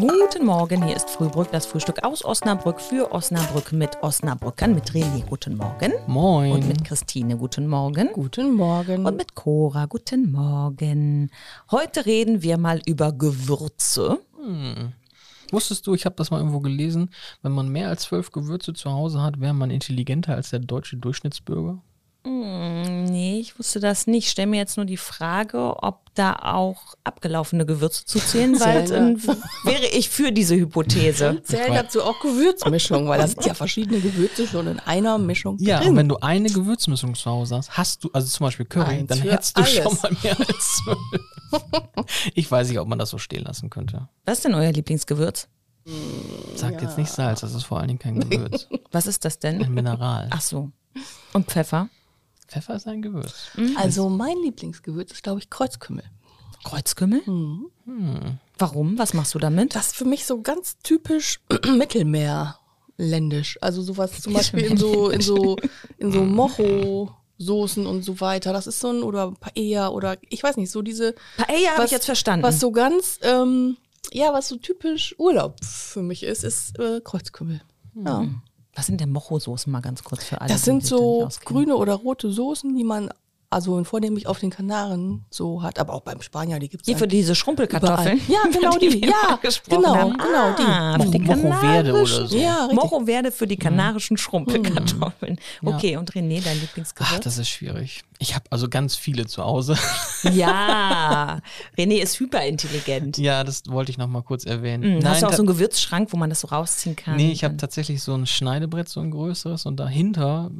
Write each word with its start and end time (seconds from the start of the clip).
Guten 0.00 0.46
Morgen, 0.46 0.84
hier 0.84 0.96
ist 0.96 1.08
Frühbrück, 1.08 1.52
das 1.52 1.66
Frühstück 1.66 2.02
aus 2.02 2.24
Osnabrück 2.24 2.80
für 2.80 3.12
Osnabrück 3.12 3.70
mit 3.70 4.02
Osnabrückern, 4.02 4.74
mit 4.74 4.90
René, 4.90 5.24
guten 5.24 5.56
Morgen. 5.56 5.92
Moin. 6.08 6.50
Und 6.50 6.66
mit 6.66 6.84
Christine, 6.84 7.36
guten 7.36 7.68
Morgen. 7.68 8.08
Guten 8.12 8.54
Morgen. 8.54 9.06
Und 9.06 9.16
mit 9.16 9.36
Cora, 9.36 9.86
guten 9.86 10.32
Morgen. 10.32 11.30
Heute 11.70 12.06
reden 12.06 12.42
wir 12.42 12.58
mal 12.58 12.82
über 12.86 13.12
Gewürze. 13.12 14.18
Wusstest 15.52 15.86
du, 15.86 15.94
ich 15.94 16.06
habe 16.06 16.16
das 16.16 16.32
mal 16.32 16.38
irgendwo 16.38 16.58
gelesen, 16.58 17.10
wenn 17.42 17.52
man 17.52 17.68
mehr 17.68 17.88
als 17.88 18.02
zwölf 18.02 18.32
Gewürze 18.32 18.74
zu 18.74 18.90
Hause 18.90 19.22
hat, 19.22 19.40
wäre 19.40 19.54
man 19.54 19.70
intelligenter 19.70 20.34
als 20.34 20.50
der 20.50 20.58
deutsche 20.58 20.96
Durchschnittsbürger? 20.96 21.80
Hm, 22.26 22.83
nee, 23.24 23.40
ich 23.40 23.58
wusste 23.58 23.80
das 23.80 24.06
nicht. 24.06 24.24
Ich 24.24 24.30
stelle 24.30 24.48
mir 24.48 24.58
jetzt 24.58 24.76
nur 24.76 24.86
die 24.86 24.96
Frage, 24.96 25.82
ob 25.82 26.14
da 26.14 26.34
auch 26.34 26.94
abgelaufene 27.04 27.64
Gewürze 27.66 28.04
zu 28.04 28.18
zählen, 28.18 28.58
weil 28.60 28.86
dann 28.86 29.22
wäre 29.64 29.86
ich 29.92 30.08
für 30.10 30.30
diese 30.32 30.54
Hypothese. 30.56 31.42
Zählen 31.44 31.74
dazu 31.74 32.02
auch 32.02 32.20
Gewürzmischung, 32.20 33.08
weil 33.08 33.18
da 33.20 33.26
sind 33.26 33.44
ja 33.44 33.54
verschiedene 33.54 34.00
Gewürze 34.00 34.46
schon 34.46 34.66
in 34.66 34.78
einer 34.80 35.18
Mischung 35.18 35.56
Ja, 35.58 35.80
drin. 35.80 35.90
und 35.90 35.96
wenn 35.96 36.08
du 36.08 36.16
eine 36.18 36.50
Gewürzmischung 36.50 37.14
zu 37.14 37.30
Hause 37.30 37.56
hast, 37.56 37.70
hast 37.76 38.04
du, 38.04 38.10
also 38.12 38.28
zum 38.28 38.44
Beispiel 38.44 38.66
Curry, 38.66 38.98
Eins 38.98 39.08
dann 39.08 39.18
hättest 39.22 39.56
du 39.56 39.62
alles. 39.62 39.74
schon 39.74 39.98
mal 40.02 40.12
mehr 40.22 40.38
als 40.38 40.82
zwölf. 40.84 40.98
ich 42.34 42.50
weiß 42.50 42.68
nicht, 42.68 42.78
ob 42.78 42.88
man 42.88 42.98
das 42.98 43.10
so 43.10 43.18
stehen 43.18 43.44
lassen 43.44 43.70
könnte. 43.70 44.08
Was 44.24 44.38
ist 44.38 44.44
denn 44.44 44.54
euer 44.54 44.72
Lieblingsgewürz? 44.72 45.48
Sagt 46.54 46.80
jetzt 46.80 46.96
nicht 46.96 47.10
Salz, 47.10 47.40
das 47.40 47.54
ist 47.54 47.64
vor 47.64 47.78
allen 47.78 47.88
Dingen 47.88 47.98
kein 47.98 48.20
Gewürz. 48.20 48.68
Was 48.92 49.06
ist 49.06 49.24
das 49.24 49.38
denn? 49.38 49.62
Ein 49.62 49.74
Mineral. 49.74 50.28
Ach 50.30 50.40
so. 50.40 50.70
Und 51.32 51.46
Pfeffer? 51.50 51.88
Pfeffer 52.48 52.76
ist 52.76 52.86
ein 52.86 53.02
Gewürz. 53.02 53.48
also 53.76 54.08
mein 54.08 54.36
Lieblingsgewürz 54.42 55.12
ist, 55.12 55.22
glaube 55.22 55.40
ich, 55.40 55.50
Kreuzkümmel. 55.50 56.04
Kreuzkümmel? 56.64 57.22
Warum? 58.58 58.98
Was 58.98 59.12
machst 59.14 59.34
du 59.34 59.38
damit? 59.38 59.74
Das 59.74 59.88
ist 59.88 59.96
für 59.96 60.04
mich 60.04 60.24
so 60.24 60.40
ganz 60.40 60.78
typisch 60.82 61.40
mittelmeerländisch. 61.76 63.58
Also 63.60 63.82
sowas 63.82 64.20
zum 64.20 64.32
Beispiel 64.32 64.60
in 64.64 64.76
so, 64.76 65.10
in 65.10 65.20
so, 65.20 65.56
in 65.98 66.12
so 66.12 66.22
Mocho-Soßen 66.24 67.86
und 67.86 68.02
so 68.02 68.20
weiter. 68.20 68.52
Das 68.52 68.66
ist 68.66 68.80
so 68.80 68.88
ein, 68.90 69.02
oder 69.02 69.32
Paella 69.32 69.88
oder 69.88 70.16
ich 70.28 70.42
weiß 70.42 70.56
nicht, 70.56 70.70
so 70.70 70.82
diese. 70.82 71.14
Paella 71.36 71.70
habe 71.70 71.78
was- 71.82 71.86
ich 71.86 71.92
jetzt 71.92 72.06
verstanden. 72.06 72.44
Was 72.44 72.60
so 72.60 72.70
ganz, 72.72 73.18
ähm, 73.22 73.76
ja, 74.12 74.32
was 74.32 74.48
so 74.48 74.56
typisch 74.56 75.14
Urlaub 75.18 75.62
für 75.64 76.02
mich 76.02 76.22
ist, 76.22 76.44
ist 76.44 76.78
äh, 76.78 77.00
Kreuzkümmel. 77.02 77.60
Ja. 78.04 78.26
Was 78.74 78.86
sind 78.86 79.00
denn 79.00 79.10
Mocho-Soßen 79.10 79.70
mal 79.70 79.80
ganz 79.80 80.02
kurz 80.02 80.24
für 80.24 80.40
alle? 80.40 80.52
Das 80.52 80.62
sind 80.62 80.84
so 80.84 81.28
grüne 81.44 81.76
oder 81.76 81.94
rote 81.94 82.30
Soßen, 82.30 82.74
die 82.76 82.84
man 82.84 83.10
also 83.54 83.82
vornehmlich 83.84 84.26
auf 84.26 84.38
den 84.40 84.50
Kanaren 84.50 85.24
so 85.30 85.62
hat, 85.62 85.78
aber 85.78 85.94
auch 85.94 86.02
beim 86.02 86.20
Spanier, 86.20 86.58
die 86.58 86.68
gibt 86.68 86.82
es 86.82 86.86
Hier 86.86 86.98
für 86.98 87.08
diese 87.08 87.34
Schrumpelkartoffeln. 87.34 88.20
Ja, 88.28 88.40
genau 88.52 88.76
die. 88.78 88.92
wir 89.00 89.08
Ja, 89.08 89.38
genau, 89.68 89.94
haben. 89.96 90.12
genau 90.18 90.54
die. 90.58 90.62
Ah, 90.62 90.98
Mocho, 90.98 91.10
die 91.10 91.18
Mocho 91.20 91.52
Verde 91.60 91.92
oder 91.94 92.26
so. 92.26 92.36
Ja, 92.36 92.66
richtig. 92.66 92.74
Mocho 92.82 93.04
Verde 93.06 93.32
für 93.32 93.46
die 93.46 93.56
kanarischen 93.56 94.16
Schrumpelkartoffeln. 94.16 95.38
Okay, 95.64 95.96
und 95.96 96.12
René, 96.12 96.42
dein 96.44 96.56
Ach, 96.56 96.60
Lieblingsgewürz? 96.62 97.20
das 97.24 97.38
ist 97.38 97.48
schwierig. 97.48 98.02
Ich 98.18 98.34
habe 98.34 98.44
also 98.50 98.68
ganz 98.68 98.96
viele 98.96 99.26
zu 99.26 99.42
Hause. 99.42 99.76
ja, 100.32 101.40
René 101.76 102.00
ist 102.02 102.18
hyperintelligent. 102.20 103.18
ja, 103.18 103.44
das 103.44 103.62
wollte 103.66 103.90
ich 103.90 103.98
noch 103.98 104.06
mal 104.08 104.22
kurz 104.22 104.44
erwähnen. 104.46 105.00
Hm, 105.00 105.08
Hast 105.08 105.22
du 105.22 105.26
auch 105.26 105.32
so 105.32 105.38
einen 105.38 105.46
Gewürzschrank, 105.48 106.12
wo 106.12 106.16
man 106.16 106.30
das 106.30 106.40
so 106.40 106.48
rausziehen 106.48 106.96
kann? 106.96 107.16
Nee, 107.16 107.32
ich 107.32 107.44
habe 107.44 107.56
tatsächlich 107.56 108.02
so 108.02 108.14
ein 108.14 108.26
Schneidebrett, 108.26 108.88
so 108.88 109.00
ein 109.00 109.10
größeres 109.10 109.66
und 109.66 109.76
dahinter 109.78 110.50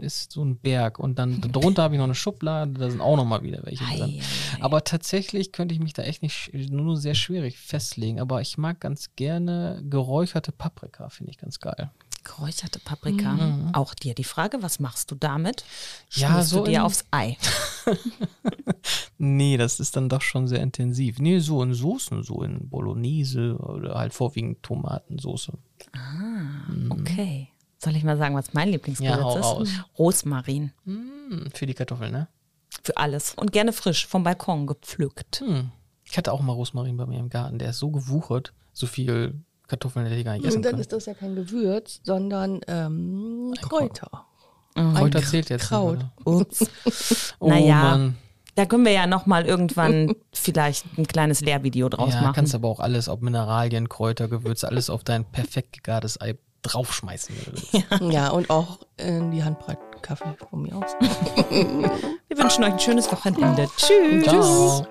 ist 0.00 0.32
so 0.32 0.44
ein 0.44 0.56
Berg 0.56 0.98
und 0.98 1.18
dann 1.18 1.40
drunter 1.40 1.82
habe 1.84 1.94
ich 1.94 1.98
noch 1.98 2.04
eine 2.04 2.14
Schublade, 2.14 2.72
da 2.72 2.90
sind 2.90 3.00
auch 3.00 3.16
noch 3.16 3.24
mal 3.24 3.42
wieder 3.42 3.60
welche 3.64 3.84
Ei, 3.84 3.96
drin. 3.96 4.20
ei. 4.20 4.62
Aber 4.62 4.84
tatsächlich 4.84 5.52
könnte 5.52 5.74
ich 5.74 5.80
mich 5.80 5.92
da 5.92 6.02
echt 6.02 6.22
nicht, 6.22 6.52
nur 6.52 6.96
sehr 6.96 7.14
schwierig 7.14 7.58
festlegen, 7.58 8.20
aber 8.20 8.40
ich 8.40 8.58
mag 8.58 8.80
ganz 8.80 9.10
gerne 9.16 9.82
geräucherte 9.88 10.52
Paprika, 10.52 11.08
finde 11.08 11.32
ich 11.32 11.38
ganz 11.38 11.60
geil. 11.60 11.90
Geräucherte 12.24 12.78
Paprika. 12.78 13.70
Auch 13.74 13.92
dir 13.92 14.14
die 14.14 14.24
Frage, 14.24 14.62
was 14.62 14.80
machst 14.80 15.10
du 15.10 15.14
damit? 15.14 15.62
Ja, 16.10 16.30
Schmierst 16.30 16.50
so 16.50 16.64
du 16.64 16.70
dir 16.70 16.84
aufs 16.84 17.04
Ei. 17.10 17.36
Nee, 19.18 19.56
das 19.56 19.80
ist 19.80 19.96
dann 19.96 20.08
doch 20.08 20.20
schon 20.20 20.48
sehr 20.48 20.60
intensiv. 20.60 21.18
Nee, 21.18 21.38
so 21.38 21.62
in 21.62 21.72
Soßen, 21.72 22.22
so 22.22 22.42
in 22.42 22.68
Bolognese 22.68 23.56
oder 23.56 23.94
halt 23.94 24.12
vorwiegend 24.12 24.62
Tomatensoße. 24.62 25.52
Okay. 26.90 27.48
Soll 27.84 27.96
ich 27.96 28.04
mal 28.04 28.16
sagen, 28.16 28.34
was 28.34 28.54
mein 28.54 28.70
Lieblingsgewürz 28.70 29.16
Ja, 29.18 29.22
hau 29.24 29.38
ist? 29.38 29.44
raus. 29.44 29.68
Rosmarin. 29.98 30.72
Hm, 30.84 31.48
für 31.52 31.66
die 31.66 31.74
Kartoffeln, 31.74 32.12
ne? 32.12 32.28
Für 32.82 32.96
alles. 32.96 33.34
Und 33.34 33.52
gerne 33.52 33.72
frisch, 33.72 34.06
vom 34.06 34.24
Balkon 34.24 34.66
gepflückt. 34.66 35.40
Hm. 35.40 35.70
Ich 36.04 36.16
hatte 36.18 36.32
auch 36.32 36.40
mal 36.42 36.52
Rosmarin 36.52 36.96
bei 36.96 37.06
mir 37.06 37.18
im 37.18 37.28
Garten, 37.28 37.58
der 37.58 37.70
ist 37.70 37.78
so 37.78 37.90
gewuchert, 37.90 38.52
so 38.72 38.86
viel 38.86 39.34
Kartoffeln 39.68 40.04
hätte 40.06 40.16
ich 40.18 40.24
gar 40.24 40.32
nicht 40.34 40.44
essen 40.44 40.56
Und 40.58 40.62
dann 40.64 40.72
können. 40.72 40.80
ist 40.82 40.92
das 40.92 41.06
ja 41.06 41.14
kein 41.14 41.34
Gewürz, 41.34 42.00
sondern 42.02 42.60
ähm, 42.68 43.54
Kräuter. 43.62 44.26
Kräuter 44.74 45.18
Ein 45.20 45.24
zählt 45.24 45.48
jetzt 45.50 45.68
Kraut. 45.68 45.98
nicht, 45.98 46.08
Ups. 46.26 46.66
Oh 47.38 47.48
naja, 47.48 47.76
Mann. 47.96 48.16
da 48.56 48.66
können 48.66 48.84
wir 48.84 48.92
ja 48.92 49.06
nochmal 49.06 49.46
irgendwann 49.46 50.14
vielleicht 50.32 50.84
ein 50.98 51.06
kleines 51.06 51.40
Lehrvideo 51.40 51.88
draus 51.88 52.12
Ja, 52.14 52.22
machen. 52.22 52.34
kannst 52.34 52.54
aber 52.54 52.68
auch 52.68 52.80
alles, 52.80 53.08
ob 53.08 53.22
Mineralien, 53.22 53.88
Kräuter, 53.88 54.28
Gewürze, 54.28 54.68
alles 54.68 54.90
auf 54.90 55.04
dein 55.04 55.24
perfekt 55.24 55.72
gegartes 55.72 56.20
Ei 56.20 56.36
draufschmeißen. 56.64 57.34
du 57.34 57.52
willst. 58.00 58.12
Ja, 58.12 58.30
und 58.30 58.50
auch 58.50 58.78
in 58.96 59.30
die 59.30 59.42
Handbreit 59.44 59.78
Kaffee 60.02 60.36
von 60.50 60.62
mir 60.62 60.76
aus. 60.76 60.94
Wir 61.50 62.38
wünschen 62.38 62.64
euch 62.64 62.72
ein 62.72 62.78
schönes 62.78 63.10
Wochenende. 63.10 63.68
Tschüss. 63.76 64.24
Ciao. 64.24 64.86